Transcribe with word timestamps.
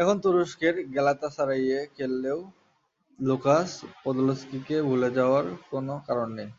এখন 0.00 0.16
তুরস্কের 0.24 0.74
গ্যালাতাসারাইয়ে 0.94 1.78
খেললেও 1.96 2.38
লুকাস 3.18 3.70
পোডলস্কিকে 4.02 4.76
ভুলে 4.88 5.08
যাওয়ার 5.18 5.44
কোনো 5.70 5.94
কারণ 6.06 6.28
নেই। 6.38 6.50